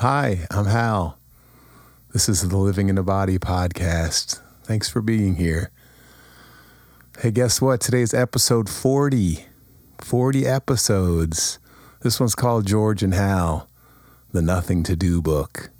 Hi, 0.00 0.46
I'm 0.52 0.66
Hal. 0.66 1.18
This 2.12 2.28
is 2.28 2.48
the 2.48 2.56
Living 2.56 2.88
in 2.88 2.94
the 2.94 3.02
Body 3.02 3.36
podcast. 3.36 4.40
Thanks 4.62 4.88
for 4.88 5.02
being 5.02 5.34
here. 5.34 5.72
Hey, 7.18 7.32
guess 7.32 7.60
what? 7.60 7.80
Today's 7.80 8.14
episode 8.14 8.68
40. 8.68 9.44
40 9.98 10.46
episodes. 10.46 11.58
This 12.02 12.20
one's 12.20 12.36
called 12.36 12.64
Georg 12.64 13.02
and 13.02 13.12
Hal, 13.12 13.68
the 14.30 14.40
Nothing 14.40 14.84
to 14.84 14.94
Do 14.94 15.20
book. 15.20 15.70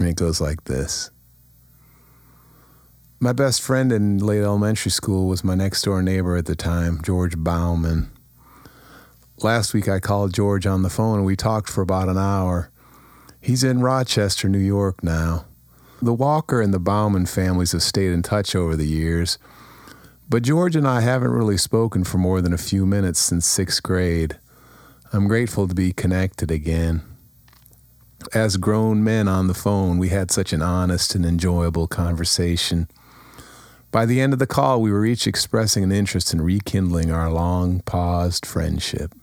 And 0.00 0.08
it 0.08 0.16
goes 0.16 0.40
like 0.40 0.64
this. 0.64 1.12
My 3.20 3.32
best 3.32 3.62
friend 3.62 3.92
in 3.92 4.18
late 4.18 4.42
elementary 4.42 4.90
school 4.90 5.28
was 5.28 5.44
my 5.44 5.54
next 5.54 5.82
door 5.82 6.02
neighbor 6.02 6.36
at 6.36 6.46
the 6.46 6.56
time, 6.56 7.00
Georg 7.04 7.44
Baumann. 7.44 8.10
Last 9.40 9.72
week 9.72 9.88
I 9.88 10.00
called 10.00 10.34
Georg 10.34 10.66
on 10.66 10.82
the 10.82 10.90
phone 10.90 11.18
and 11.18 11.24
we 11.24 11.36
talked 11.36 11.70
for 11.70 11.82
about 11.82 12.08
an 12.08 12.18
hour. 12.18 12.72
He's 13.40 13.64
in 13.64 13.80
Rochester, 13.80 14.48
New 14.48 14.58
York 14.58 15.02
now. 15.02 15.46
The 16.02 16.14
Walker 16.14 16.60
and 16.60 16.72
the 16.72 16.78
Baumann 16.78 17.26
families 17.26 17.72
have 17.72 17.82
stayed 17.82 18.12
in 18.12 18.22
touch 18.22 18.54
over 18.54 18.76
the 18.76 18.86
years, 18.86 19.38
but 20.28 20.42
Georg 20.42 20.76
and 20.76 20.86
I 20.86 21.00
haven't 21.00 21.30
really 21.30 21.56
spoken 21.56 22.04
for 22.04 22.18
more 22.18 22.40
than 22.40 22.52
a 22.52 22.58
few 22.58 22.84
minutes 22.84 23.18
since 23.18 23.46
sixth 23.46 23.82
grade. 23.82 24.38
I'm 25.12 25.26
grateful 25.26 25.66
to 25.66 25.74
be 25.74 25.92
connected 25.92 26.50
again. 26.50 27.02
As 28.34 28.56
grown 28.56 29.02
men 29.02 29.26
on 29.26 29.46
the 29.46 29.54
phone, 29.54 29.98
we 29.98 30.10
had 30.10 30.30
such 30.30 30.52
an 30.52 30.60
honest 30.60 31.14
and 31.14 31.24
enjoyable 31.24 31.86
conversation. 31.86 32.88
By 33.90 34.04
the 34.04 34.20
end 34.20 34.34
of 34.34 34.38
the 34.38 34.46
call, 34.46 34.82
we 34.82 34.92
were 34.92 35.06
each 35.06 35.26
expressing 35.26 35.82
an 35.82 35.92
interest 35.92 36.34
in 36.34 36.42
rekindling 36.42 37.10
our 37.10 37.30
long 37.30 37.80
paused 37.80 38.44
friendship. 38.44 39.14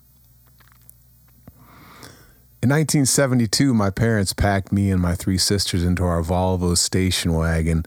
In 2.65 2.69
1972, 2.69 3.75
my 3.75 3.91
parents 3.91 4.33
packed 4.33 4.71
me 4.71 4.89
and 4.89 4.99
my 4.99 5.13
three 5.13 5.37
sisters 5.37 5.83
into 5.83 6.03
our 6.03 6.23
Volvo 6.23 6.75
station 6.75 7.31
wagon 7.31 7.85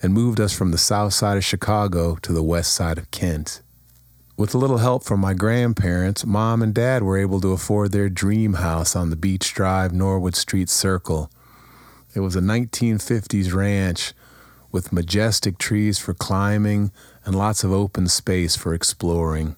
and 0.00 0.14
moved 0.14 0.38
us 0.38 0.56
from 0.56 0.70
the 0.70 0.78
south 0.78 1.12
side 1.12 1.36
of 1.36 1.44
Chicago 1.44 2.14
to 2.22 2.32
the 2.32 2.40
west 2.40 2.72
side 2.72 2.98
of 2.98 3.10
Kent. 3.10 3.62
With 4.36 4.54
a 4.54 4.58
little 4.58 4.78
help 4.78 5.02
from 5.02 5.18
my 5.18 5.34
grandparents, 5.34 6.24
mom 6.24 6.62
and 6.62 6.72
dad 6.72 7.02
were 7.02 7.18
able 7.18 7.40
to 7.40 7.50
afford 7.50 7.90
their 7.90 8.08
dream 8.08 8.52
house 8.52 8.94
on 8.94 9.10
the 9.10 9.16
Beech 9.16 9.54
Drive 9.54 9.92
Norwood 9.92 10.36
Street 10.36 10.68
Circle. 10.68 11.28
It 12.14 12.20
was 12.20 12.36
a 12.36 12.40
1950s 12.40 13.52
ranch 13.52 14.12
with 14.70 14.92
majestic 14.92 15.58
trees 15.58 15.98
for 15.98 16.14
climbing 16.14 16.92
and 17.24 17.34
lots 17.34 17.64
of 17.64 17.72
open 17.72 18.06
space 18.06 18.54
for 18.54 18.72
exploring. 18.72 19.56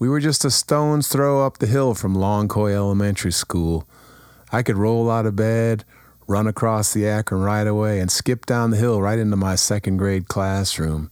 We 0.00 0.08
were 0.08 0.20
just 0.20 0.44
a 0.44 0.50
stone's 0.50 1.08
throw 1.08 1.44
up 1.44 1.58
the 1.58 1.66
hill 1.66 1.92
from 1.92 2.14
Longcoy 2.14 2.72
Elementary 2.72 3.32
School. 3.32 3.88
I 4.52 4.62
could 4.62 4.76
roll 4.76 5.10
out 5.10 5.26
of 5.26 5.34
bed, 5.34 5.84
run 6.28 6.46
across 6.46 6.92
the 6.92 7.08
Akron 7.08 7.40
right-of-way, 7.42 7.98
and 7.98 8.08
skip 8.08 8.46
down 8.46 8.70
the 8.70 8.76
hill 8.76 9.02
right 9.02 9.18
into 9.18 9.34
my 9.34 9.56
second 9.56 9.96
grade 9.96 10.28
classroom. 10.28 11.10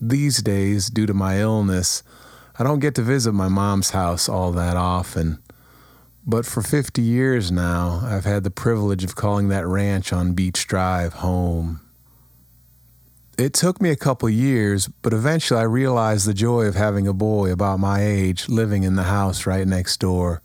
These 0.00 0.42
days, 0.42 0.90
due 0.90 1.06
to 1.06 1.14
my 1.14 1.40
illness, 1.40 2.04
I 2.56 2.62
don't 2.62 2.78
get 2.78 2.94
to 2.96 3.02
visit 3.02 3.32
my 3.32 3.48
mom's 3.48 3.90
house 3.90 4.28
all 4.28 4.52
that 4.52 4.76
often. 4.76 5.42
But 6.24 6.46
for 6.46 6.62
50 6.62 7.02
years 7.02 7.50
now, 7.50 8.00
I've 8.04 8.24
had 8.24 8.44
the 8.44 8.50
privilege 8.52 9.02
of 9.02 9.16
calling 9.16 9.48
that 9.48 9.66
ranch 9.66 10.12
on 10.12 10.34
Beech 10.34 10.68
Drive 10.68 11.14
home. 11.14 11.80
It 13.42 13.54
took 13.54 13.82
me 13.82 13.90
a 13.90 13.96
couple 13.96 14.30
years, 14.30 14.86
but 14.86 15.12
eventually 15.12 15.58
I 15.58 15.64
realized 15.64 16.28
the 16.28 16.32
joy 16.32 16.66
of 16.66 16.76
having 16.76 17.08
a 17.08 17.12
boy 17.12 17.50
about 17.50 17.80
my 17.80 18.00
age 18.00 18.48
living 18.48 18.84
in 18.84 18.94
the 18.94 19.02
house 19.02 19.46
right 19.46 19.66
next 19.66 19.98
door. 19.98 20.42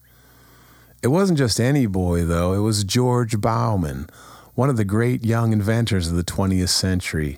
It 1.04 1.10
wasn't 1.10 1.38
just 1.38 1.60
any 1.60 1.86
boy, 1.86 2.26
though, 2.26 2.54
it 2.54 2.62
was 2.62 2.84
Georg 2.84 3.40
Baumann, 3.40 4.10
one 4.56 4.72
of 4.72 4.78
the 4.78 4.84
great 4.84 5.24
young 5.24 5.54
inventors 5.54 6.08
of 6.08 6.16
the 6.16 6.24
20th 6.24 6.70
century. 6.70 7.38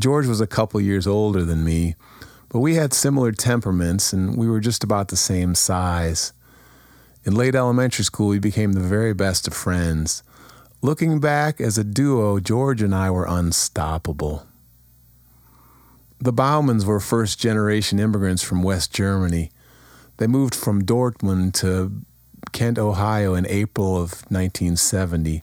Georg 0.00 0.26
was 0.26 0.40
a 0.40 0.48
couple 0.48 0.80
years 0.80 1.06
older 1.06 1.44
than 1.44 1.62
me, 1.62 1.94
but 2.48 2.58
we 2.58 2.74
had 2.74 2.92
similar 2.92 3.30
temperaments 3.30 4.12
and 4.12 4.36
we 4.36 4.48
were 4.48 4.58
just 4.58 4.82
about 4.82 5.10
the 5.10 5.16
same 5.16 5.54
size. 5.54 6.32
In 7.22 7.36
late 7.36 7.54
elementary 7.54 8.04
school, 8.04 8.26
we 8.26 8.40
became 8.40 8.72
the 8.72 8.80
very 8.80 9.14
best 9.14 9.46
of 9.46 9.54
friends. 9.54 10.24
Looking 10.82 11.20
back 11.20 11.60
as 11.60 11.76
a 11.76 11.84
duo, 11.84 12.40
Georg 12.40 12.80
and 12.80 12.94
I 12.94 13.10
were 13.10 13.26
unstoppable. 13.26 14.46
The 16.18 16.32
Baumanns 16.32 16.86
were 16.86 17.00
first 17.00 17.38
generation 17.38 17.98
immigrants 17.98 18.42
from 18.42 18.62
West 18.62 18.90
Germany. 18.94 19.50
They 20.16 20.26
moved 20.26 20.54
from 20.54 20.86
Dortmund 20.86 21.52
to 21.60 22.00
Kent, 22.52 22.78
Ohio 22.78 23.34
in 23.34 23.46
April 23.46 23.94
of 23.94 24.12
1970. 24.30 25.42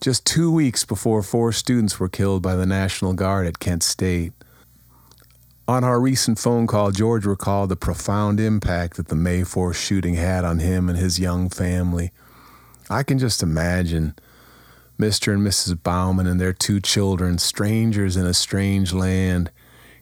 Just 0.00 0.24
two 0.24 0.52
weeks 0.52 0.84
before 0.84 1.24
four 1.24 1.50
students 1.50 1.98
were 1.98 2.08
killed 2.08 2.40
by 2.40 2.54
the 2.54 2.66
National 2.66 3.14
Guard 3.14 3.48
at 3.48 3.58
Kent 3.58 3.82
State. 3.82 4.32
On 5.66 5.82
our 5.82 6.00
recent 6.00 6.38
phone 6.38 6.68
call, 6.68 6.92
Georg 6.92 7.26
recalled 7.26 7.68
the 7.68 7.76
profound 7.76 8.38
impact 8.38 8.96
that 8.96 9.08
the 9.08 9.16
May 9.16 9.40
4th 9.40 9.74
shooting 9.74 10.14
had 10.14 10.44
on 10.44 10.60
him 10.60 10.88
and 10.88 10.98
his 10.98 11.18
young 11.18 11.48
family. 11.48 12.12
I 12.90 13.04
can 13.04 13.18
just 13.18 13.40
imagine 13.40 14.16
Mr. 14.98 15.32
and 15.32 15.46
Mrs. 15.46 15.80
Baumann 15.80 16.26
and 16.26 16.40
their 16.40 16.52
two 16.52 16.80
children, 16.80 17.38
strangers 17.38 18.16
in 18.16 18.26
a 18.26 18.34
strange 18.34 18.92
land, 18.92 19.52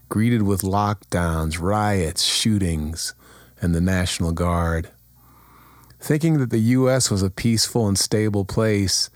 greeted 0.08 0.42
with 0.42 0.62
lockdowns, 0.62 1.60
riots, 1.60 2.24
shootings, 2.24 3.14
and 3.60 3.74
the 3.74 3.80
National 3.82 4.32
Guard. 4.32 4.88
Thinking 6.00 6.38
that 6.38 6.48
the 6.48 6.58
U.S. 6.58 7.10
was 7.10 7.22
a 7.22 7.28
peaceful 7.28 7.86
and 7.86 7.98
stable 7.98 8.46
place, 8.46 9.10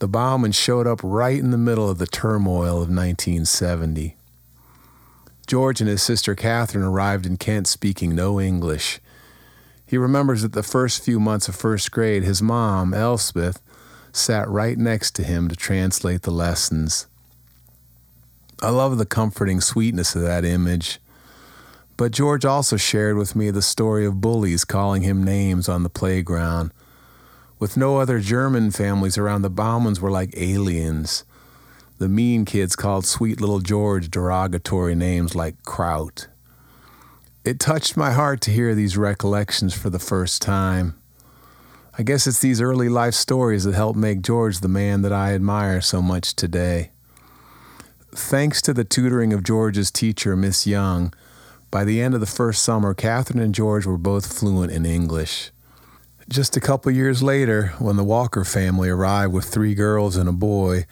the 0.00 0.08
Baumanns 0.08 0.54
showed 0.54 0.86
up 0.86 1.00
right 1.02 1.38
in 1.38 1.50
the 1.50 1.56
middle 1.56 1.88
of 1.88 1.96
the 1.96 2.06
turmoil 2.06 2.82
of 2.82 2.90
1970. 2.90 4.16
Georg 5.46 5.80
and 5.80 5.88
his 5.88 6.02
sister 6.02 6.34
Catherine 6.34 6.84
arrived 6.84 7.24
in 7.24 7.38
Kent 7.38 7.68
speaking 7.68 8.14
no 8.14 8.38
English. 8.38 9.00
He 9.86 9.98
remembers 9.98 10.42
that 10.42 10.52
the 10.52 10.62
first 10.62 11.04
few 11.04 11.20
months 11.20 11.48
of 11.48 11.54
first 11.54 11.90
grade, 11.90 12.22
his 12.22 12.40
mom, 12.40 12.94
Elspeth, 12.94 13.60
sat 14.12 14.48
right 14.48 14.78
next 14.78 15.14
to 15.16 15.24
him 15.24 15.48
to 15.48 15.56
translate 15.56 16.22
the 16.22 16.30
lessons. 16.30 17.06
I 18.62 18.70
love 18.70 18.96
the 18.96 19.06
comforting 19.06 19.60
sweetness 19.60 20.14
of 20.14 20.22
that 20.22 20.44
image. 20.44 21.00
But 21.96 22.12
Georg 22.12 22.44
also 22.44 22.76
shared 22.76 23.16
with 23.16 23.36
me 23.36 23.50
the 23.50 23.62
story 23.62 24.04
of 24.04 24.20
bullies 24.20 24.64
calling 24.64 25.02
him 25.02 25.22
names 25.22 25.68
on 25.68 25.82
the 25.82 25.90
playground. 25.90 26.72
With 27.58 27.76
no 27.76 27.98
other 27.98 28.20
German 28.20 28.70
families 28.72 29.16
around, 29.16 29.42
the 29.42 29.50
Baumanns 29.50 30.00
were 30.00 30.10
like 30.10 30.34
aliens. 30.36 31.24
The 31.98 32.08
mean 32.08 32.44
kids 32.44 32.74
called 32.74 33.06
sweet 33.06 33.40
little 33.40 33.60
Georg 33.60 34.10
derogatory 34.10 34.94
names 34.94 35.36
like 35.36 35.62
Kraut. 35.64 36.26
It 37.44 37.60
touched 37.60 37.94
my 37.94 38.12
heart 38.12 38.40
to 38.42 38.50
hear 38.50 38.74
these 38.74 38.96
recollections 38.96 39.74
for 39.74 39.90
the 39.90 39.98
first 39.98 40.40
time. 40.40 40.98
I 41.98 42.02
guess 42.02 42.26
it's 42.26 42.40
these 42.40 42.62
early 42.62 42.88
life 42.88 43.12
stories 43.12 43.64
that 43.64 43.74
help 43.74 43.96
make 43.96 44.22
Georg 44.22 44.54
the 44.54 44.68
man 44.68 45.02
that 45.02 45.12
I 45.12 45.34
admire 45.34 45.82
so 45.82 46.00
much 46.00 46.34
today. 46.34 46.90
Thanks 48.14 48.62
to 48.62 48.72
the 48.72 48.82
tutoring 48.82 49.34
of 49.34 49.44
Georg's 49.44 49.90
teacher, 49.90 50.34
Miss 50.36 50.66
Young, 50.66 51.12
by 51.70 51.84
the 51.84 52.00
end 52.00 52.14
of 52.14 52.20
the 52.20 52.26
first 52.26 52.62
summer, 52.62 52.94
Catherine 52.94 53.42
and 53.42 53.54
Georg 53.54 53.84
were 53.84 53.98
both 53.98 54.38
fluent 54.38 54.72
in 54.72 54.86
English. 54.86 55.50
Just 56.30 56.56
a 56.56 56.60
couple 56.60 56.90
years 56.92 57.22
later, 57.22 57.74
when 57.78 57.96
the 57.96 58.04
Walker 58.04 58.44
family 58.44 58.88
arrived 58.88 59.34
with 59.34 59.44
three 59.44 59.74
girls 59.74 60.16
and 60.16 60.30
a 60.30 60.32
boy, 60.32 60.86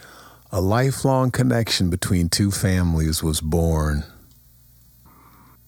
a 0.50 0.60
lifelong 0.60 1.30
connection 1.30 1.88
between 1.88 2.28
two 2.28 2.50
families 2.50 3.22
was 3.22 3.40
born. 3.40 4.04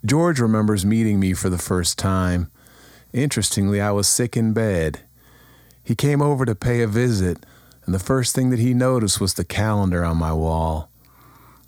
Georg 0.04 0.38
remembers 0.38 0.84
meeting 0.84 1.19
me 1.19 1.32
for 1.32 1.48
the 1.48 1.59
first 1.59 1.98
time. 1.98 2.50
Interestingly, 3.15 3.81
I 3.81 3.91
was 3.91 4.06
sick 4.06 4.37
in 4.37 4.53
bed. 4.53 5.00
He 5.82 5.94
came 5.94 6.20
over 6.20 6.45
to 6.45 6.54
pay 6.54 6.83
a 6.83 6.86
visit, 6.86 7.47
and 7.86 7.95
the 7.95 7.98
first 7.98 8.34
thing 8.34 8.51
that 8.51 8.59
he 8.59 8.74
noticed 8.74 9.21
was 9.21 9.34
the 9.34 9.45
calendar 9.45 10.04
on 10.04 10.18
my 10.18 10.33
wall. 10.33 10.91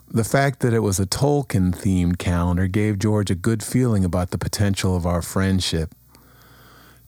The 0.08 0.24
fact 0.24 0.60
that 0.60 0.74
it 0.74 0.80
was 0.80 1.00
a 1.00 1.06
Tolkien 1.06 1.74
themed 1.74 2.18
calendar 2.18 2.66
gave 2.66 2.98
Georg 2.98 3.30
a 3.30 3.34
good 3.34 3.62
feeling 3.62 4.04
about 4.04 4.30
the 4.30 4.38
potential 4.38 4.94
of 4.94 5.06
our 5.06 5.22
friendship. 5.22 5.94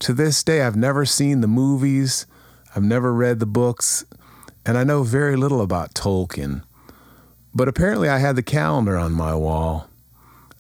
To 0.01 0.15
this 0.15 0.43
day, 0.43 0.63
I've 0.63 0.77
never 0.77 1.05
seen 1.05 1.43
the 1.43 1.47
movies, 1.47 2.27
I've 2.75 2.83
never 2.83 3.13
read 3.13 3.39
the 3.39 3.47
books, 3.47 4.05
and 4.65 4.79
I 4.79 4.85
know 4.85 5.03
very 5.03 5.37
little 5.37 5.61
about 5.61 5.95
Tolkien. 5.95 6.63
But 7.55 7.69
apparently, 7.69 8.09
I 8.09 8.19
had 8.19 8.37
the 8.37 8.43
calendar 8.43 8.97
on 8.97 9.13
my 9.13 9.35
wall. 9.35 9.89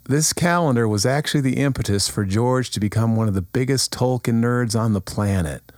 This 0.08 0.32
calendar 0.32 0.88
was 0.88 1.04
actually 1.04 1.42
the 1.42 1.58
impetus 1.58 2.08
for 2.08 2.24
Georg 2.24 2.64
to 2.68 2.80
become 2.80 3.14
one 3.14 3.28
of 3.28 3.34
the 3.34 3.42
biggest 3.42 3.92
Tolkien 3.92 4.40
nerds 4.40 4.74
on 4.74 4.94
the 4.94 5.02
planet. 5.02 5.70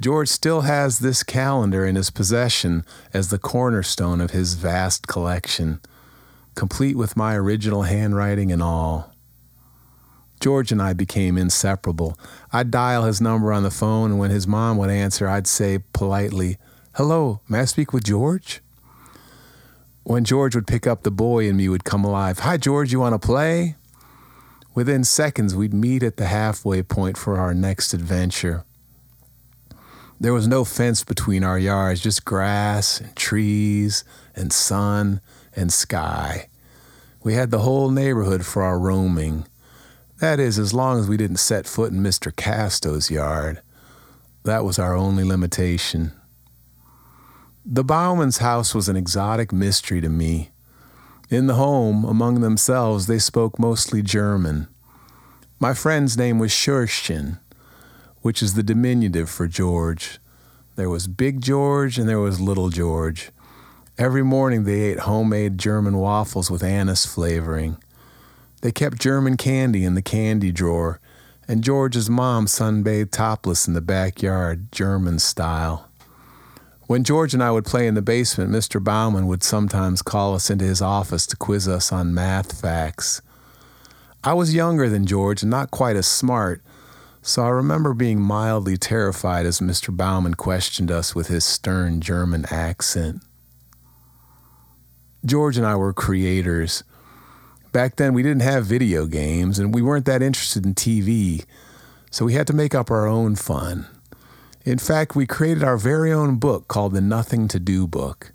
Georg 0.00 0.28
still 0.28 0.62
has 0.62 1.00
this 1.00 1.22
calendar 1.22 1.84
in 1.84 1.94
his 1.94 2.08
possession 2.08 2.86
as 3.12 3.28
the 3.28 3.38
cornerstone 3.38 4.22
of 4.22 4.30
his 4.30 4.54
vast 4.54 5.06
collection, 5.08 5.82
complete 6.54 6.96
with 6.96 7.18
my 7.18 7.34
original 7.34 7.82
handwriting 7.82 8.50
and 8.50 8.62
all. 8.62 9.14
Georg 10.40 10.72
and 10.72 10.80
I 10.80 10.94
became 10.94 11.36
inseparable. 11.36 12.18
I'd 12.54 12.70
dial 12.70 13.04
his 13.04 13.20
number 13.20 13.52
on 13.52 13.62
the 13.62 13.70
phone, 13.70 14.12
and 14.12 14.18
when 14.18 14.30
his 14.30 14.46
mom 14.46 14.78
would 14.78 14.88
answer, 14.88 15.28
I'd 15.28 15.46
say 15.46 15.80
politely, 15.92 16.56
Hello, 16.94 17.42
may 17.46 17.60
I 17.60 17.64
speak 17.66 17.92
with 17.92 18.04
Georg? 18.04 18.60
When 20.06 20.22
Georg 20.24 20.54
would 20.54 20.68
pick 20.68 20.86
up, 20.86 21.02
the 21.02 21.10
boy 21.10 21.48
and 21.48 21.56
me 21.56 21.68
would 21.68 21.82
come 21.82 22.04
alive. 22.04 22.38
Hi, 22.38 22.58
Georg, 22.58 22.92
you 22.92 23.00
want 23.00 23.20
to 23.20 23.26
play? 23.26 23.74
Within 24.72 25.02
seconds, 25.02 25.52
we'd 25.52 25.74
meet 25.74 26.04
at 26.04 26.16
the 26.16 26.26
halfway 26.26 26.84
point 26.84 27.18
for 27.18 27.36
our 27.38 27.52
next 27.52 27.92
adventure. 27.92 28.64
There 30.20 30.32
was 30.32 30.46
no 30.46 30.64
fence 30.64 31.02
between 31.02 31.42
our 31.42 31.58
yards, 31.58 32.00
just 32.00 32.24
grass 32.24 33.00
and 33.00 33.16
trees 33.16 34.04
and 34.36 34.52
sun 34.52 35.20
and 35.56 35.72
sky. 35.72 36.50
We 37.24 37.34
had 37.34 37.50
the 37.50 37.58
whole 37.58 37.90
neighborhood 37.90 38.46
for 38.46 38.62
our 38.62 38.78
roaming. 38.78 39.48
That 40.20 40.38
is, 40.38 40.56
as 40.56 40.72
long 40.72 41.00
as 41.00 41.08
we 41.08 41.16
didn't 41.16 41.38
set 41.38 41.66
foot 41.66 41.90
in 41.90 41.98
Mr. 41.98 42.30
Casto's 42.30 43.10
yard. 43.10 43.60
That 44.44 44.64
was 44.64 44.78
our 44.78 44.94
only 44.94 45.24
limitation. 45.24 46.12
The 47.68 47.84
Baumann's 47.84 48.38
house 48.38 48.74
was 48.74 48.88
an 48.88 48.96
exotic 48.96 49.52
mystery 49.52 50.00
to 50.00 50.08
me. 50.08 50.50
In 51.28 51.48
the 51.48 51.54
home, 51.54 52.04
among 52.04 52.40
themselves, 52.40 53.06
they 53.06 53.18
spoke 53.18 53.58
mostly 53.58 54.02
German. 54.02 54.68
My 55.58 55.74
friend's 55.74 56.16
name 56.16 56.38
was 56.38 56.52
Schurchen 56.52 57.40
which 58.26 58.42
is 58.42 58.54
the 58.54 58.62
diminutive 58.64 59.30
for 59.30 59.46
Georg. 59.46 60.02
There 60.74 60.90
was 60.90 61.06
Big 61.06 61.40
Georg 61.40 61.96
and 61.96 62.08
there 62.08 62.18
was 62.18 62.40
Little 62.40 62.70
Georg. 62.70 63.20
Every 63.98 64.24
morning 64.24 64.64
they 64.64 64.80
ate 64.80 64.98
homemade 64.98 65.58
German 65.58 65.96
waffles 65.96 66.50
with 66.50 66.64
anise 66.64 67.06
flavoring. 67.06 67.76
They 68.62 68.72
kept 68.72 68.98
German 68.98 69.36
candy 69.36 69.84
in 69.84 69.94
the 69.94 70.02
candy 70.02 70.50
drawer, 70.50 70.98
and 71.46 71.62
Georg's 71.62 72.10
mom 72.10 72.46
sunbathed 72.46 73.12
topless 73.12 73.68
in 73.68 73.74
the 73.74 73.80
backyard, 73.80 74.72
German 74.72 75.20
style. 75.20 75.85
When 76.86 77.02
Georg 77.02 77.34
and 77.34 77.42
I 77.42 77.50
would 77.50 77.64
play 77.64 77.88
in 77.88 77.94
the 77.94 78.02
basement, 78.02 78.52
Mr. 78.52 78.82
Baumann 78.82 79.26
would 79.26 79.42
sometimes 79.42 80.02
call 80.02 80.36
us 80.36 80.50
into 80.50 80.64
his 80.64 80.80
office 80.80 81.26
to 81.26 81.36
quiz 81.36 81.66
us 81.66 81.90
on 81.90 82.14
math 82.14 82.60
facts. 82.60 83.20
I 84.22 84.34
was 84.34 84.54
younger 84.54 84.88
than 84.88 85.04
Georg 85.04 85.42
and 85.42 85.50
not 85.50 85.72
quite 85.72 85.96
as 85.96 86.06
smart, 86.06 86.62
so 87.22 87.42
I 87.42 87.48
remember 87.48 87.92
being 87.92 88.20
mildly 88.20 88.76
terrified 88.76 89.46
as 89.46 89.58
Mr. 89.58 89.94
Baumann 89.94 90.34
questioned 90.34 90.92
us 90.92 91.12
with 91.12 91.26
his 91.26 91.44
stern 91.44 92.00
German 92.00 92.46
accent. 92.52 93.20
Georg 95.24 95.56
and 95.56 95.66
I 95.66 95.74
were 95.74 95.92
creators. 95.92 96.84
Back 97.72 97.96
then, 97.96 98.14
we 98.14 98.22
didn't 98.22 98.42
have 98.42 98.64
video 98.64 99.06
games 99.06 99.58
and 99.58 99.74
we 99.74 99.82
weren't 99.82 100.06
that 100.06 100.22
interested 100.22 100.64
in 100.64 100.74
TV, 100.74 101.44
so 102.12 102.24
we 102.24 102.34
had 102.34 102.46
to 102.46 102.52
make 102.52 102.76
up 102.76 102.92
our 102.92 103.08
own 103.08 103.34
fun. 103.34 103.88
In 104.66 104.78
fact, 104.78 105.14
we 105.14 105.26
created 105.26 105.62
our 105.62 105.76
very 105.76 106.12
own 106.12 106.38
book 106.38 106.66
called 106.66 106.92
the 106.92 107.00
Nothing 107.00 107.46
to 107.48 107.60
Do 107.60 107.86
Book. 107.86 108.32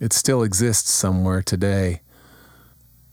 It 0.00 0.12
still 0.12 0.42
exists 0.42 0.90
somewhere 0.90 1.42
today. 1.42 2.00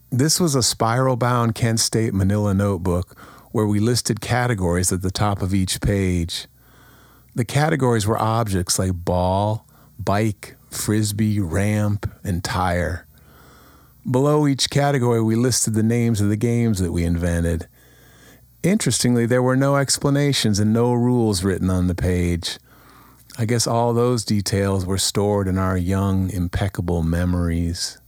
This 0.10 0.40
was 0.40 0.56
a 0.56 0.64
spiral 0.64 1.18
bound 1.18 1.54
Kent 1.54 1.80
State 1.80 2.16
manila 2.16 2.56
notebook 2.56 3.16
where 3.52 3.68
we 3.68 3.80
listed 3.80 4.22
categories 4.22 4.92
at 4.92 5.04
the 5.04 5.12
top 5.12 5.44
of 5.44 5.54
each 5.54 5.80
page. 5.82 6.48
The 7.36 7.46
categories 7.46 8.08
were 8.08 8.20
objects 8.20 8.80
like 8.80 9.06
ball, 9.06 9.68
bike, 10.00 10.56
frisbee, 10.72 11.40
ramp, 11.40 12.12
and 12.24 12.44
tire. 12.44 13.06
Below 14.10 14.48
each 14.48 14.72
category, 14.72 15.22
we 15.22 15.36
listed 15.36 15.76
the 15.76 15.84
names 15.84 16.22
of 16.22 16.30
the 16.30 16.36
games 16.36 16.80
that 16.80 16.92
we 16.92 17.04
invented. 17.04 17.68
Interestingly, 18.64 19.26
there 19.26 19.44
were 19.44 19.56
no 19.56 19.76
explanations 19.76 20.60
and 20.60 20.74
no 20.74 20.94
rules 20.94 21.44
written 21.44 21.70
on 21.70 21.88
the 21.88 21.96
page. 21.96 22.58
I 23.38 23.46
guess 23.46 23.68
all 23.68 23.94
those 23.94 24.26
details 24.26 24.86
were 24.86 24.98
stored 24.98 25.48
in 25.48 25.58
our 25.58 25.78
young, 25.78 26.30
impeccable 26.32 27.04
memories. 27.04 28.00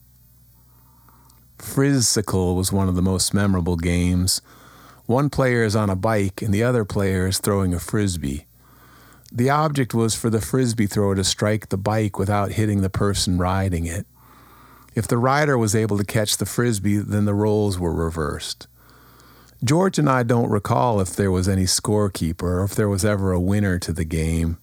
Frizzsicle 1.60 2.56
was 2.56 2.72
one 2.72 2.90
of 2.90 2.96
the 2.96 3.01
most 3.01 3.34
memorable 3.34 3.75
games. 3.75 4.42
One 5.06 5.30
player 5.30 5.63
is 5.63 5.75
on 5.75 5.90
a 5.90 5.96
bike 5.96 6.42
and 6.42 6.54
the 6.54 6.63
other 6.63 6.84
player 6.84 7.28
is 7.28 7.38
throwing 7.38 7.74
a 7.74 7.80
frisbee. 7.80 8.48
The 9.31 9.51
object 9.51 9.94
was 9.94 10.16
for 10.16 10.31
the 10.31 10.42
frisbee 10.42 10.88
thrower 10.88 11.13
to 11.13 11.24
strike 11.24 11.69
the 11.69 11.78
bike 11.78 12.18
without 12.18 12.54
hitting 12.54 12.81
the 12.81 12.90
person 12.90 13.38
riding 13.38 13.86
it. 13.86 14.07
If 14.96 15.07
the 15.07 15.19
rider 15.19 15.57
was 15.57 15.75
able 15.75 16.00
to 16.00 16.04
catch 16.04 16.38
the 16.38 16.48
frisbee, 16.48 16.98
then 16.98 17.25
the 17.25 17.36
roles 17.36 17.78
were 17.78 17.94
reversed. 17.94 18.68
Georg 19.64 20.00
and 20.00 20.10
I 20.10 20.24
don't 20.24 20.50
recall 20.50 21.02
if 21.02 21.16
there 21.16 21.32
was 21.32 21.50
any 21.50 21.66
scorekeeper 21.66 22.44
or 22.44 22.64
if 22.64 22.76
there 22.76 22.88
was 22.88 23.04
ever 23.04 23.34
a 23.34 23.42
winner 23.42 23.78
to 23.80 23.92
the 23.92 24.06
game. 24.06 24.58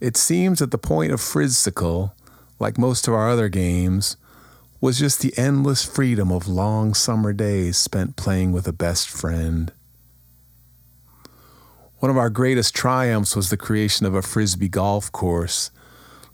It 0.00 0.16
seems 0.16 0.58
that 0.58 0.72
the 0.72 0.78
point 0.78 1.12
of 1.12 1.20
Frizzsicle, 1.20 2.12
like 2.58 2.78
most 2.78 3.06
of 3.06 3.14
our 3.14 3.28
other 3.28 3.48
games, 3.48 4.16
was 4.80 4.98
just 4.98 5.20
the 5.20 5.36
endless 5.36 5.84
freedom 5.84 6.32
of 6.32 6.48
long 6.48 6.94
summer 6.94 7.32
days 7.32 7.76
spent 7.76 8.16
playing 8.16 8.52
with 8.52 8.66
a 8.66 8.72
best 8.72 9.08
friend. 9.08 9.72
One 11.98 12.10
of 12.10 12.16
our 12.16 12.30
greatest 12.30 12.74
triumphs 12.74 13.34
was 13.34 13.50
the 13.50 13.56
creation 13.56 14.06
of 14.06 14.14
a 14.14 14.22
frisbee 14.22 14.68
golf 14.68 15.10
course. 15.10 15.72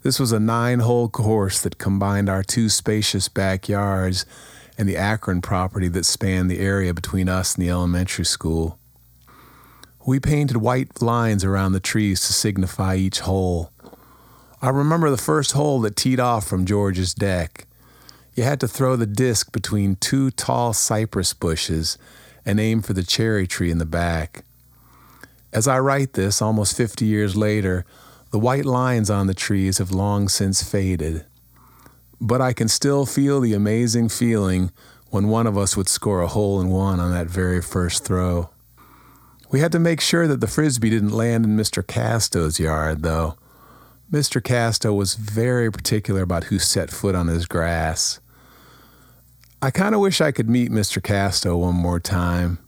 This 0.02 0.20
was 0.20 0.32
a 0.32 0.40
nine 0.40 0.80
hole 0.80 1.08
course 1.08 1.60
that 1.62 1.78
combined 1.78 2.28
our 2.28 2.42
two 2.42 2.68
spacious 2.68 3.28
backyards 3.28 4.26
and 4.76 4.88
the 4.88 4.96
Akron 4.96 5.40
property 5.40 5.88
that 5.88 6.04
spanned 6.04 6.50
the 6.50 6.58
area 6.58 6.92
between 6.92 7.28
us 7.28 7.54
and 7.54 7.64
the 7.64 7.70
elementary 7.70 8.24
school. 8.24 8.78
We 10.06 10.20
painted 10.20 10.58
white 10.58 11.00
lines 11.00 11.44
around 11.44 11.72
the 11.72 11.80
trees 11.80 12.20
to 12.22 12.32
signify 12.32 12.96
each 12.96 13.20
hole. 13.20 13.70
I 14.60 14.68
remember 14.70 15.10
the 15.10 15.16
first 15.16 15.52
hole 15.52 15.80
that 15.82 15.96
teed 15.96 16.20
off 16.20 16.46
from 16.46 16.66
Georg's 16.66 17.14
deck. 17.14 17.66
You 18.34 18.42
had 18.42 18.60
to 18.60 18.68
throw 18.68 18.96
the 18.96 19.06
disc 19.06 19.52
between 19.52 19.96
two 19.96 20.30
tall 20.30 20.72
cypress 20.72 21.32
bushes 21.32 21.96
and 22.44 22.58
aim 22.58 22.82
for 22.82 22.92
the 22.92 23.02
cherry 23.02 23.46
tree 23.46 23.70
in 23.70 23.78
the 23.78 23.86
back. 23.86 24.44
As 25.52 25.68
I 25.68 25.78
write 25.78 26.14
this, 26.14 26.42
almost 26.42 26.76
50 26.76 27.04
years 27.04 27.36
later, 27.36 27.84
the 28.30 28.38
white 28.38 28.64
lines 28.64 29.08
on 29.08 29.28
the 29.28 29.34
trees 29.34 29.78
have 29.78 29.92
long 29.92 30.28
since 30.28 30.68
faded. 30.68 31.24
But 32.24 32.40
I 32.40 32.54
can 32.54 32.68
still 32.68 33.04
feel 33.04 33.38
the 33.42 33.52
amazing 33.52 34.08
feeling 34.08 34.72
when 35.10 35.28
one 35.28 35.46
of 35.46 35.58
us 35.58 35.76
would 35.76 35.90
score 35.90 36.22
a 36.22 36.26
hole 36.26 36.58
in 36.58 36.70
one 36.70 36.98
on 36.98 37.10
that 37.10 37.26
very 37.26 37.60
first 37.60 38.02
throw. 38.02 38.48
We 39.50 39.60
had 39.60 39.72
to 39.72 39.78
make 39.78 40.00
sure 40.00 40.26
that 40.26 40.40
the 40.40 40.46
frisbee 40.46 40.88
didn't 40.88 41.10
land 41.10 41.44
in 41.44 41.54
Mr. 41.54 41.86
Casto's 41.86 42.58
yard, 42.58 43.02
though. 43.02 43.36
Mr. 44.10 44.42
Casto 44.42 44.94
was 44.94 45.16
very 45.16 45.70
particular 45.70 46.22
about 46.22 46.44
who 46.44 46.58
set 46.58 46.90
foot 46.90 47.14
on 47.14 47.26
his 47.26 47.44
grass. 47.44 48.20
I 49.60 49.70
kind 49.70 49.94
of 49.94 50.00
wish 50.00 50.22
I 50.22 50.32
could 50.32 50.48
meet 50.48 50.70
Mr. 50.70 51.02
Casto 51.02 51.58
one 51.58 51.74
more 51.74 52.00
time. 52.00 52.58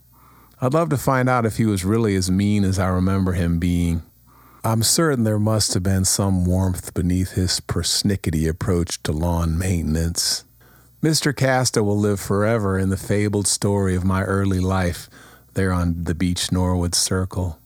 I'd 0.61 0.75
love 0.75 0.89
to 0.89 0.97
find 0.97 1.27
out 1.27 1.47
if 1.47 1.57
he 1.57 1.65
was 1.65 1.83
really 1.83 2.15
as 2.15 2.29
mean 2.29 2.63
as 2.63 2.77
I 2.77 2.89
remember 2.89 3.33
him 3.33 3.57
being. 3.57 4.03
I'm 4.63 4.83
certain 4.83 5.23
there 5.23 5.39
must 5.39 5.73
have 5.75 5.83
been 5.83 6.03
some 6.03 6.45
warmth 6.45 6.93
beneath 6.93 7.31
his 7.31 7.59
persnickety 7.59 8.49
approach 8.49 9.01
to 9.03 9.11
lawn 9.11 9.57
maintenance. 9.57 10.45
Mr. 11.01 11.35
Casto 11.35 11.83
will 11.83 11.97
live 11.97 12.19
forever 12.19 12.77
in 12.77 12.89
the 12.89 12.97
fabled 12.97 13.47
story 13.47 13.95
of 13.95 14.03
my 14.03 14.23
early 14.23 14.59
life 14.59 15.09
there 15.53 15.71
on 15.71 16.03
the 16.03 16.15
Beech 16.15 16.51
Norwood 16.51 16.95
Circle. 16.95 17.59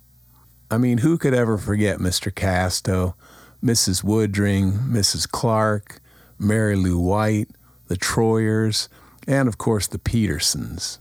I 0.70 0.78
mean, 0.78 1.00
who 1.00 1.18
could 1.18 1.34
ever 1.34 1.58
forget 1.58 2.00
Mr. 2.00 2.34
Casto, 2.34 3.16
Mrs. 3.64 4.04
Woodring, 4.04 4.90
Mrs. 4.90 5.30
Clark, 5.30 6.02
Mary 6.38 6.76
Lou 6.76 7.00
White, 7.00 7.50
the 7.88 7.98
Troyers, 7.98 8.90
and 9.28 9.48
of 9.48 9.58
course 9.58 9.88
the 9.88 10.00
Petersons. 10.00 11.00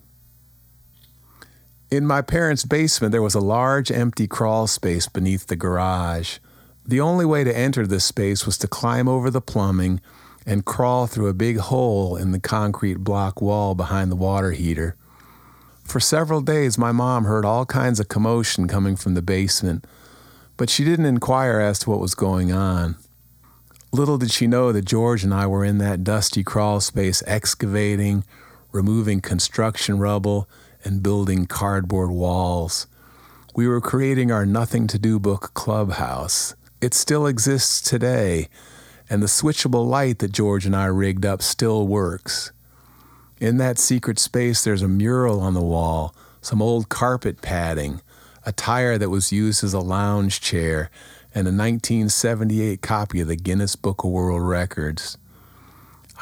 In 1.90 2.06
my 2.06 2.22
parents' 2.22 2.64
basement, 2.64 3.10
there 3.10 3.20
was 3.20 3.34
a 3.34 3.40
large 3.40 3.90
empty 3.90 4.28
crawl 4.28 4.68
space 4.68 5.08
beneath 5.08 5.48
the 5.48 5.56
garage. 5.56 6.38
The 6.86 7.00
only 7.00 7.24
way 7.24 7.42
to 7.42 7.56
enter 7.56 7.84
this 7.84 8.04
space 8.04 8.46
was 8.46 8.56
to 8.58 8.68
climb 8.68 9.08
over 9.08 9.28
the 9.28 9.40
plumbing 9.40 10.00
and 10.46 10.64
crawl 10.64 11.08
through 11.08 11.26
a 11.26 11.34
big 11.34 11.58
hole 11.58 12.14
in 12.14 12.30
the 12.30 12.38
concrete 12.38 12.98
block 12.98 13.42
wall 13.42 13.74
behind 13.74 14.12
the 14.12 14.16
water 14.16 14.52
heater. 14.52 14.94
For 15.82 15.98
several 15.98 16.40
days, 16.40 16.78
my 16.78 16.92
mom 16.92 17.24
heard 17.24 17.44
all 17.44 17.66
kinds 17.66 17.98
of 17.98 18.06
commotion 18.06 18.68
coming 18.68 18.94
from 18.94 19.14
the 19.14 19.22
basement, 19.22 19.84
but 20.56 20.70
she 20.70 20.84
didn't 20.84 21.06
inquire 21.06 21.58
as 21.58 21.80
to 21.80 21.90
what 21.90 21.98
was 21.98 22.14
going 22.14 22.52
on. 22.52 22.94
Little 23.92 24.16
did 24.16 24.30
she 24.30 24.46
know 24.46 24.70
that 24.70 24.84
Georg 24.84 25.24
and 25.24 25.34
I 25.34 25.48
were 25.48 25.64
in 25.64 25.78
that 25.78 26.04
dusty 26.04 26.44
crawl 26.44 26.80
space 26.80 27.24
excavating, 27.26 28.22
removing 28.70 29.20
construction 29.20 29.98
rubble, 29.98 30.48
and 30.84 31.02
building 31.02 31.46
cardboard 31.46 32.10
walls. 32.10 32.86
We 33.54 33.66
were 33.66 33.80
creating 33.80 34.30
our 34.30 34.46
Nothing 34.46 34.86
to 34.88 34.98
Do 34.98 35.18
book 35.18 35.52
clubhouse. 35.54 36.54
It 36.80 36.94
still 36.94 37.26
exists 37.26 37.80
today, 37.80 38.48
and 39.08 39.22
the 39.22 39.26
switchable 39.26 39.86
light 39.86 40.20
that 40.20 40.32
Georg 40.32 40.64
and 40.64 40.74
I 40.76 40.86
rigged 40.86 41.26
up 41.26 41.42
still 41.42 41.86
works. 41.86 42.52
In 43.40 43.56
that 43.56 43.78
secret 43.78 44.18
space, 44.18 44.62
there's 44.62 44.82
a 44.82 44.88
mural 44.88 45.40
on 45.40 45.54
the 45.54 45.62
wall 45.62 46.14
some 46.42 46.62
old 46.62 46.88
carpet 46.88 47.42
padding, 47.42 48.00
a 48.46 48.52
tire 48.52 48.96
that 48.96 49.10
was 49.10 49.32
used 49.32 49.62
as 49.62 49.74
a 49.74 49.80
lounge 49.80 50.40
chair, 50.40 50.90
and 51.34 51.46
a 51.46 51.52
1978 51.52 52.80
copy 52.80 53.20
of 53.20 53.28
the 53.28 53.36
Guinness 53.36 53.76
Book 53.76 54.02
of 54.02 54.10
World 54.10 54.42
Records. 54.42 55.18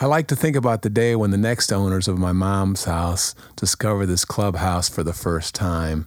I 0.00 0.06
like 0.06 0.28
to 0.28 0.36
think 0.36 0.54
about 0.54 0.82
the 0.82 0.90
day 0.90 1.16
when 1.16 1.32
the 1.32 1.36
next 1.36 1.72
owners 1.72 2.06
of 2.06 2.20
my 2.20 2.30
mom's 2.30 2.84
house 2.84 3.34
discover 3.56 4.06
this 4.06 4.24
clubhouse 4.24 4.88
for 4.88 5.02
the 5.02 5.12
first 5.12 5.56
time. 5.56 6.06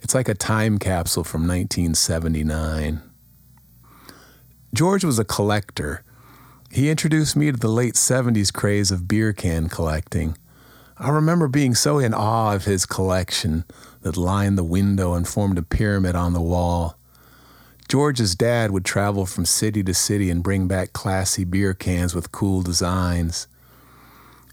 It's 0.00 0.14
like 0.14 0.28
a 0.28 0.34
time 0.34 0.78
capsule 0.78 1.24
from 1.24 1.40
1979. 1.40 3.02
Georg 4.72 5.02
was 5.02 5.18
a 5.18 5.24
collector. 5.24 6.04
He 6.70 6.88
introduced 6.88 7.34
me 7.34 7.50
to 7.50 7.58
the 7.58 7.66
late 7.66 7.94
70s 7.94 8.52
craze 8.52 8.92
of 8.92 9.08
beer 9.08 9.32
can 9.32 9.68
collecting. 9.68 10.38
I 10.96 11.10
remember 11.10 11.48
being 11.48 11.74
so 11.74 11.98
in 11.98 12.14
awe 12.14 12.54
of 12.54 12.66
his 12.66 12.86
collection 12.86 13.64
that 14.02 14.16
lined 14.16 14.56
the 14.56 14.62
window 14.62 15.14
and 15.14 15.26
formed 15.26 15.58
a 15.58 15.62
pyramid 15.62 16.14
on 16.14 16.32
the 16.32 16.40
wall. 16.40 16.96
Georg's 17.90 18.36
dad 18.36 18.70
would 18.70 18.84
travel 18.84 19.26
from 19.26 19.44
city 19.44 19.82
to 19.82 19.92
city 19.92 20.30
and 20.30 20.44
bring 20.44 20.68
back 20.68 20.92
classy 20.92 21.42
beer 21.42 21.74
cans 21.74 22.14
with 22.14 22.30
cool 22.30 22.62
designs. 22.62 23.48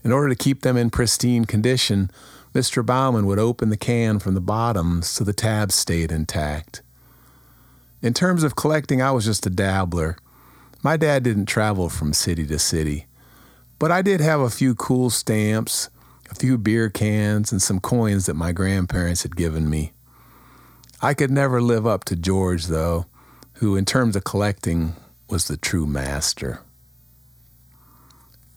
In 0.03 0.12
order 0.12 0.29
to 0.29 0.36
keep 0.36 0.63
them 0.63 0.75
in 0.75 0.89
pristine 0.89 1.46
condition, 1.46 2.10
Mr. 2.56 2.84
Baumann 2.84 3.27
would 3.27 3.38
open 3.38 3.70
the 3.70 3.77
can 3.77 4.17
from 4.17 4.34
the 4.34 4.41
bottom 4.41 5.03
so 5.03 5.24
the 5.24 5.34
tabs 5.34 5.75
stayed 5.75 6.12
intact. 6.12 6.82
In 8.01 8.12
terms 8.15 8.41
of 8.41 8.56
collecting, 8.56 9.03
I 9.03 9.12
was 9.12 9.25
just 9.25 9.46
a 9.46 9.51
dabbler. 9.51 10.17
My 10.82 10.98
dad 10.98 11.22
didn't 11.22 11.46
travel 11.46 11.89
from 11.89 12.13
city 12.13 12.48
to 12.48 12.58
city, 12.58 13.06
but 13.77 13.91
I 13.91 14.01
did 14.01 14.20
have 14.20 14.39
a 14.39 14.50
few 14.50 14.74
cool 14.74 15.12
stamps, 15.12 15.91
a 16.32 16.34
few 16.34 16.58
beer 16.58 16.89
cans, 16.89 17.51
and 17.51 17.62
some 17.62 17.82
coins 17.82 18.25
that 18.25 18.34
my 18.34 18.51
grandparents 18.51 19.22
had 19.22 19.36
given 19.36 19.70
me. 19.70 19.94
I 21.03 21.13
could 21.13 21.29
never 21.29 21.62
live 21.62 21.86
up 21.86 22.03
to 22.06 22.15
Georg, 22.15 22.62
though 22.62 23.06
who, 23.57 23.75
in 23.75 23.85
terms 23.85 24.15
of 24.15 24.23
collecting, 24.23 24.95
was 25.29 25.47
the 25.47 25.57
true 25.57 25.85
master. 25.85 26.61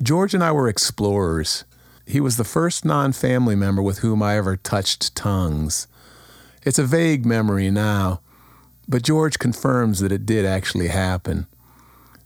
Georg 0.02 0.34
and 0.34 0.42
I 0.42 0.52
were 0.52 0.68
explorers. 0.68 1.64
He 2.06 2.20
was 2.20 2.36
the 2.36 2.44
first 2.44 2.84
non 2.84 3.12
family 3.12 3.54
member 3.54 3.82
with 3.82 3.98
whom 3.98 4.22
I 4.22 4.36
ever 4.36 4.56
touched 4.56 5.14
tongues. 5.14 5.86
It's 6.62 6.78
a 6.78 6.84
vague 6.84 7.24
memory 7.24 7.70
now, 7.70 8.20
but 8.88 9.02
Georg 9.02 9.38
confirms 9.38 10.00
that 10.00 10.12
it 10.12 10.26
did 10.26 10.44
actually 10.44 10.88
happen. 10.88 11.46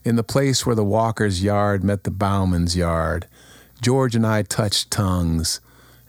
In 0.05 0.17
the 0.17 0.25
place 0.25 0.67
where 0.67 0.75
the 0.75 0.85
Walker's 0.85 1.43
yard 1.43 1.85
met 1.85 2.05
the 2.05 2.11
Baumann's 2.11 2.77
yard, 2.77 3.27
Georg 3.81 4.15
and 4.15 4.27
I 4.27 4.43
touched 4.43 4.91
tongues, 4.91 5.61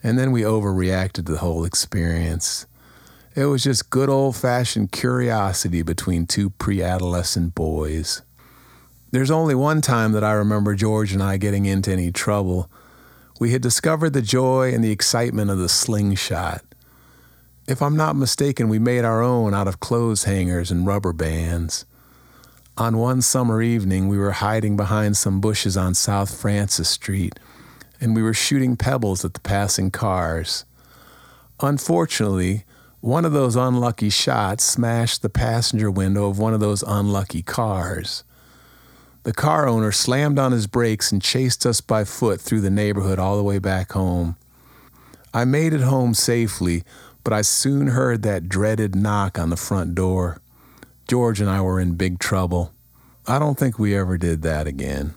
and 0.02 0.18
then 0.18 0.32
we 0.32 0.42
overreacted 0.42 1.14
to 1.14 1.22
the 1.24 1.38
whole 1.38 1.66
experience. 1.66 2.66
It 3.36 3.48
was 3.48 3.66
just 3.66 3.90
good 3.90 4.08
old 4.08 4.38
fashioned 4.38 4.94
curiosity 4.94 5.82
between 5.82 6.26
two 6.26 6.52
pre 6.52 6.82
adolescent 6.82 7.54
boys. 7.54 8.22
There's 9.12 9.30
only 9.30 9.54
one 9.54 9.82
time 9.82 10.14
that 10.14 10.24
I 10.24 10.32
remember 10.32 10.74
Georg 10.74 11.12
and 11.12 11.22
I 11.22 11.36
getting 11.36 11.66
into 11.66 11.92
any 11.92 12.14
trouble. 12.14 12.72
We 13.38 13.52
had 13.52 13.62
discovered 13.62 14.12
the 14.12 14.22
joy 14.22 14.74
and 14.74 14.82
the 14.82 14.92
excitement 14.92 15.52
of 15.52 15.58
the 15.58 15.68
slingshot. 15.68 16.64
If 17.68 17.82
I'm 17.82 17.98
not 17.98 18.16
mistaken, 18.16 18.70
we 18.70 18.80
made 18.80 19.04
our 19.04 19.22
own 19.22 19.54
out 19.54 19.68
of 19.68 19.82
clothes 19.82 20.24
hangers 20.24 20.72
and 20.72 20.88
rubber 20.88 21.12
bands. 21.12 21.86
On 22.78 22.98
one 22.98 23.22
summer 23.22 23.62
evening, 23.62 24.08
we 24.08 24.18
were 24.18 24.32
hiding 24.32 24.78
behind 24.78 25.18
some 25.18 25.42
bushes 25.42 25.76
on 25.76 25.94
South 25.94 26.40
Francis 26.40 26.88
Street, 26.88 27.38
and 28.00 28.16
we 28.16 28.22
were 28.22 28.34
shooting 28.34 28.78
pebbles 28.78 29.26
at 29.26 29.34
the 29.34 29.42
passing 29.42 29.92
cars. 29.92 30.64
Unfortunately, 31.60 32.64
one 33.06 33.24
of 33.24 33.34
those 33.34 33.56
unlucky 33.56 34.10
shots 34.10 34.64
smashed 34.64 35.22
the 35.22 35.30
passenger 35.30 35.92
window 35.92 36.28
of 36.28 36.40
one 36.40 36.56
of 36.56 36.60
those 36.60 36.82
unlucky 36.88 37.44
cars. 37.44 38.24
The 39.22 39.32
car 39.32 39.68
owner 39.68 39.92
slammed 39.92 40.40
on 40.40 40.52
his 40.52 40.66
brakes 40.66 41.12
and 41.12 41.22
chased 41.22 41.68
us 41.68 41.82
by 41.82 42.04
foot 42.04 42.42
through 42.42 42.62
the 42.62 42.72
neighborhood 42.72 43.20
all 43.20 43.38
the 43.38 43.44
way 43.44 43.60
back 43.60 43.92
home. 43.92 44.38
I 45.36 45.46
made 45.46 45.72
it 45.72 45.82
home 45.82 46.16
safely, 46.16 46.82
but 47.24 47.32
I 47.32 47.44
soon 47.44 47.90
heard 47.90 48.24
that 48.24 48.50
dreaded 48.50 48.96
knock 48.96 49.38
on 49.38 49.52
the 49.52 49.56
front 49.56 49.94
door. 49.94 50.42
Georg 51.08 51.40
and 51.40 51.48
I 51.48 51.62
were 51.62 51.80
in 51.80 51.98
big 51.98 52.18
trouble. 52.18 52.74
I 53.28 53.38
don't 53.38 53.60
think 53.60 53.78
we 53.78 53.96
ever 53.96 54.18
did 54.18 54.42
that 54.42 54.66
again. 54.66 55.14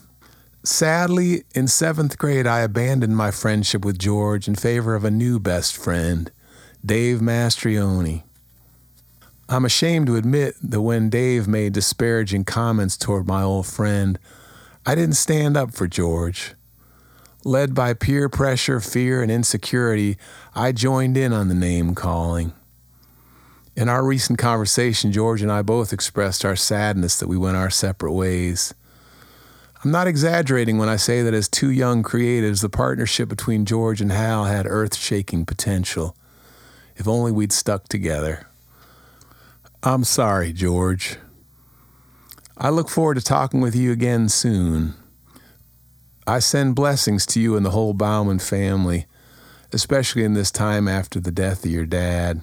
Sadly, 0.62 1.45
in 1.54 1.68
seventh 1.68 2.18
grade, 2.18 2.47
I 2.47 2.61
abandoned 2.61 3.16
my 3.16 3.30
friendship 3.30 3.83
with 3.83 3.99
Georg 3.99 4.47
in 4.47 4.57
favor 4.57 4.95
of 4.95 5.07
a 5.07 5.11
new 5.11 5.40
best 5.40 5.75
friend. 5.75 6.30
Dave 6.88 7.18
Mastrioni. 7.18 8.23
I'm 9.47 9.66
ashamed 9.66 10.07
to 10.07 10.16
admit 10.16 10.54
that 10.62 10.80
when 10.80 11.11
Dave 11.11 11.47
made 11.47 11.75
disparaging 11.75 12.45
comments 12.45 12.97
toward 12.97 13.26
my 13.26 13.42
old 13.42 13.66
friend, 13.66 14.18
I 14.87 14.95
didn't 14.95 15.16
stand 15.16 15.54
up 15.54 15.75
for 15.75 15.87
Georg. 15.87 16.38
Led 17.45 17.75
by 17.75 17.92
peer 17.92 18.30
pressure, 18.30 18.80
fear, 18.80 19.21
and 19.21 19.30
insecurity, 19.30 20.16
I 20.54 20.73
joined 20.73 21.18
in 21.18 21.30
on 21.30 21.49
the 21.49 21.54
name 21.54 21.95
calling. 21.95 22.54
In 23.76 23.90
our 23.90 24.02
recent 24.02 24.38
conversation, 24.38 25.12
Georg 25.12 25.42
and 25.42 25.52
I 25.52 25.61
both 25.61 25.92
expressed 25.92 26.42
our 26.42 26.57
sadness 26.57 27.18
that 27.18 27.28
we 27.28 27.37
went 27.37 27.59
our 27.59 27.68
separate 27.68 28.14
ways. 28.14 28.73
I'm 29.85 29.90
not 29.90 30.07
exaggerating 30.07 30.78
when 30.78 30.88
I 30.88 30.97
say 30.97 31.21
that 31.21 31.35
as 31.35 31.50
two 31.50 31.71
young 31.71 32.02
creatives, 32.02 32.62
the 32.62 32.71
partnership 32.71 33.28
between 33.28 33.66
Georg 33.66 34.00
and 34.00 34.11
Hal 34.11 34.47
had 34.47 34.64
earth 34.66 34.97
shaking 34.97 35.45
potential. 35.45 36.16
If 36.98 37.08
only 37.08 37.32
we'd 37.32 37.52
stuck 37.52 37.88
together. 37.88 38.46
I'm 39.82 40.02
sorry, 40.02 40.52
Georg. 40.52 41.00
I 42.56 42.70
look 42.70 42.88
forward 42.88 43.14
to 43.14 43.22
talking 43.22 43.60
with 43.60 43.76
you 43.76 43.92
again 43.92 44.28
soon. 44.28 44.94
I 46.26 46.40
send 46.40 46.74
blessings 46.74 47.24
to 47.26 47.40
you 47.40 47.56
and 47.56 47.64
the 47.64 47.70
whole 47.70 47.94
Baumann 47.94 48.40
family, 48.40 49.06
especially 49.72 50.24
in 50.24 50.34
this 50.34 50.50
time 50.50 50.88
after 50.88 51.20
the 51.20 51.30
death 51.30 51.64
of 51.64 51.70
your 51.70 51.86
dad. 51.86 52.42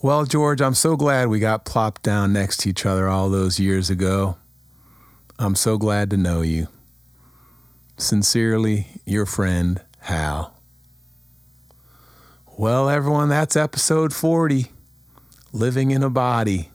Well, 0.00 0.24
Georg, 0.24 0.62
I'm 0.62 0.74
so 0.74 0.96
glad 0.96 1.28
we 1.28 1.40
got 1.40 1.64
plopped 1.64 2.02
down 2.02 2.32
next 2.32 2.58
to 2.58 2.70
each 2.70 2.86
other 2.86 3.08
all 3.08 3.28
those 3.28 3.58
years 3.58 3.90
ago. 3.90 4.38
I'm 5.40 5.56
so 5.56 5.76
glad 5.76 6.08
to 6.10 6.16
know 6.16 6.42
you. 6.42 6.68
Sincerely, 7.98 8.86
your 9.04 9.26
friend, 9.26 9.82
Hal. 10.02 10.54
Well, 12.60 12.90
everyone, 12.90 13.30
that's 13.30 13.56
episode 13.56 14.12
40 14.12 14.66
Living 15.50 15.92
in 15.92 16.02
a 16.02 16.10
Body. 16.10 16.68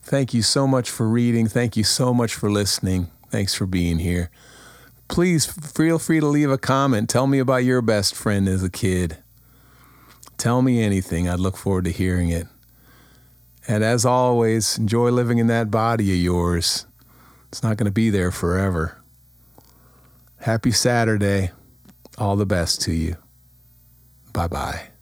Thank 0.00 0.32
you 0.32 0.42
so 0.42 0.68
much 0.68 0.88
for 0.88 1.08
reading. 1.08 1.48
Thank 1.48 1.76
you 1.76 1.82
so 1.82 2.14
much 2.14 2.34
for 2.34 2.48
listening. 2.48 3.10
Thanks 3.28 3.52
for 3.52 3.66
being 3.66 3.98
here. 3.98 4.30
Please 5.08 5.44
feel 5.44 5.98
free 5.98 6.20
to 6.20 6.26
leave 6.26 6.52
a 6.52 6.56
comment. 6.56 7.10
Tell 7.10 7.26
me 7.26 7.40
about 7.40 7.64
your 7.64 7.82
best 7.82 8.14
friend 8.14 8.46
as 8.46 8.62
a 8.62 8.70
kid. 8.70 9.16
Tell 10.38 10.62
me 10.62 10.80
anything. 10.80 11.28
I'd 11.28 11.40
look 11.40 11.56
forward 11.56 11.86
to 11.86 11.90
hearing 11.90 12.28
it. 12.28 12.46
And 13.66 13.82
as 13.82 14.06
always, 14.06 14.78
enjoy 14.78 15.10
living 15.10 15.38
in 15.38 15.48
that 15.48 15.68
body 15.68 16.12
of 16.12 16.18
yours. 16.18 16.86
It's 17.48 17.60
not 17.60 17.76
going 17.76 17.86
to 17.86 17.90
be 17.90 18.08
there 18.08 18.30
forever. 18.30 19.02
Happy 20.42 20.70
Saturday. 20.70 21.50
All 22.18 22.36
the 22.36 22.46
best 22.46 22.82
to 22.82 22.92
you. 22.92 23.16
Bye 24.36 24.48
bye. 24.48 24.95